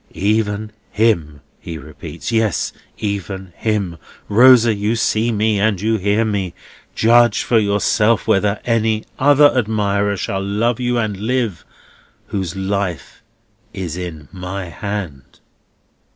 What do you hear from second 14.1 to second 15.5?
my hand."